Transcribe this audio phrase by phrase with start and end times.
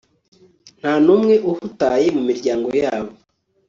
[0.79, 3.11] nta n'umwe uhutaye mu miryango yabo